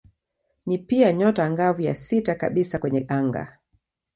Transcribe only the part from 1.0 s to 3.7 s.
nyota angavu ya sita kabisa kwenye anga.